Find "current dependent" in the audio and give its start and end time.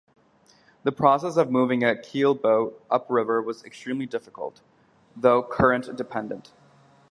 5.43-6.51